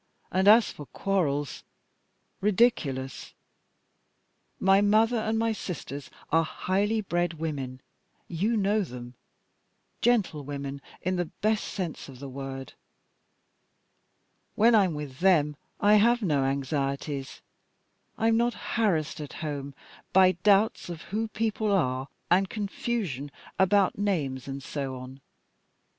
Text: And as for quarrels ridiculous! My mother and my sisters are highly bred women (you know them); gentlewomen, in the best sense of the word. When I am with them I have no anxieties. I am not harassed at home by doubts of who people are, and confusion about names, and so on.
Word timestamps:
And 0.31 0.47
as 0.47 0.71
for 0.71 0.87
quarrels 0.87 1.63
ridiculous! 2.39 3.33
My 4.59 4.81
mother 4.81 5.17
and 5.19 5.37
my 5.37 5.51
sisters 5.51 6.09
are 6.31 6.43
highly 6.43 7.01
bred 7.01 7.35
women 7.35 7.81
(you 8.27 8.57
know 8.57 8.81
them); 8.81 9.13
gentlewomen, 10.01 10.81
in 11.03 11.17
the 11.17 11.25
best 11.41 11.65
sense 11.65 12.09
of 12.09 12.17
the 12.17 12.27
word. 12.29 12.73
When 14.55 14.73
I 14.73 14.85
am 14.85 14.95
with 14.95 15.19
them 15.19 15.55
I 15.79 15.97
have 15.97 16.23
no 16.23 16.45
anxieties. 16.45 17.41
I 18.17 18.27
am 18.29 18.37
not 18.37 18.55
harassed 18.73 19.21
at 19.21 19.33
home 19.45 19.75
by 20.13 20.31
doubts 20.31 20.89
of 20.89 21.03
who 21.13 21.27
people 21.27 21.71
are, 21.71 22.07
and 22.31 22.49
confusion 22.49 23.29
about 23.59 23.99
names, 23.99 24.47
and 24.47 24.63
so 24.63 24.95
on. 24.95 25.21